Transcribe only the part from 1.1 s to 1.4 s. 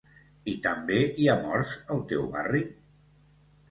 hi ha